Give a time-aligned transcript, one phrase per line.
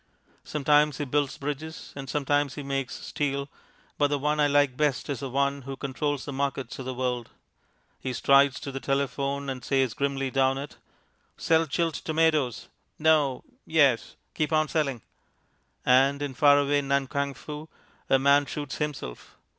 [0.43, 3.49] Sometimes he builds bridges, and sometimes he makes steel,
[3.99, 6.93] but the one I like best is the one who controls the markets of the
[6.95, 7.29] world.
[7.99, 10.77] He strides to the telephone and says grimly down it:
[11.37, 12.67] "Sell Chilled Tomatoes....
[12.97, 13.43] No....
[13.67, 14.15] Yes...
[14.33, 15.03] Keep on selling,"
[15.85, 17.69] and in far away Nan Kang Foo
[18.09, 19.37] a man shoots himself.